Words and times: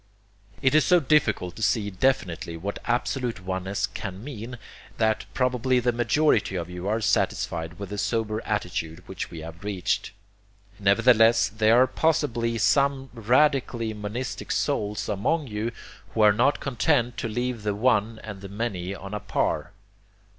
It 0.63 0.73
is 0.73 0.83
so 0.83 0.99
difficult 0.99 1.55
to 1.57 1.61
see 1.61 1.91
definitely 1.91 2.57
what 2.57 2.79
absolute 2.85 3.39
oneness 3.45 3.85
can 3.85 4.23
mean, 4.23 4.57
that 4.97 5.25
probably 5.35 5.79
the 5.79 5.91
majority 5.91 6.55
of 6.55 6.71
you 6.71 6.87
are 6.87 7.01
satisfied 7.01 7.77
with 7.77 7.89
the 7.89 7.99
sober 7.99 8.41
attitude 8.43 9.03
which 9.07 9.29
we 9.29 9.41
have 9.41 9.63
reached. 9.63 10.09
Nevertheless 10.79 11.49
there 11.49 11.79
are 11.79 11.85
possibly 11.85 12.57
some 12.57 13.11
radically 13.13 13.93
monistic 13.93 14.51
souls 14.51 15.07
among 15.07 15.45
you 15.45 15.71
who 16.15 16.21
are 16.21 16.33
not 16.33 16.59
content 16.59 17.15
to 17.17 17.27
leave 17.27 17.61
the 17.61 17.75
one 17.75 18.19
and 18.23 18.41
the 18.41 18.49
many 18.49 18.95
on 18.95 19.13
a 19.13 19.19
par. 19.19 19.71